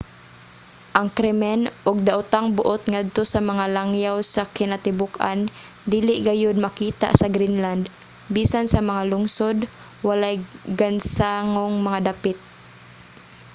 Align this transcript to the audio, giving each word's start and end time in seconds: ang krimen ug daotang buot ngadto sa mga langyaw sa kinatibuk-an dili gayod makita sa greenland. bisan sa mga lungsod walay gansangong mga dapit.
ang 0.97 1.07
krimen 1.17 1.61
ug 1.89 1.97
daotang 2.07 2.47
buot 2.57 2.81
ngadto 2.93 3.23
sa 3.33 3.39
mga 3.49 3.65
langyaw 3.77 4.17
sa 4.33 4.43
kinatibuk-an 4.57 5.39
dili 5.93 6.15
gayod 6.27 6.57
makita 6.65 7.07
sa 7.19 7.31
greenland. 7.35 7.83
bisan 8.35 8.65
sa 8.69 8.79
mga 8.89 9.01
lungsod 9.11 9.57
walay 10.07 10.35
gansangong 10.79 11.75
mga 11.87 11.99
dapit. 12.09 12.37